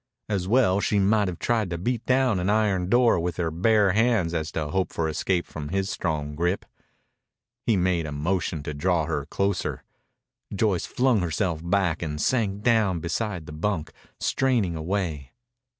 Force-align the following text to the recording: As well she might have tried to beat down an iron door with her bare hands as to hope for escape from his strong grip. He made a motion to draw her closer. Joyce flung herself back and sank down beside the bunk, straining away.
As 0.27 0.47
well 0.47 0.79
she 0.79 0.97
might 0.97 1.27
have 1.27 1.37
tried 1.37 1.69
to 1.69 1.77
beat 1.77 2.03
down 2.07 2.39
an 2.39 2.49
iron 2.49 2.89
door 2.89 3.19
with 3.19 3.37
her 3.37 3.51
bare 3.51 3.91
hands 3.91 4.33
as 4.33 4.51
to 4.53 4.69
hope 4.69 4.91
for 4.91 5.07
escape 5.07 5.45
from 5.45 5.69
his 5.69 5.91
strong 5.91 6.33
grip. 6.33 6.65
He 7.67 7.77
made 7.77 8.07
a 8.07 8.11
motion 8.11 8.63
to 8.63 8.73
draw 8.73 9.05
her 9.05 9.27
closer. 9.27 9.83
Joyce 10.55 10.87
flung 10.87 11.19
herself 11.19 11.61
back 11.63 12.01
and 12.01 12.19
sank 12.19 12.63
down 12.63 12.99
beside 12.99 13.45
the 13.45 13.51
bunk, 13.51 13.91
straining 14.19 14.75
away. 14.75 15.33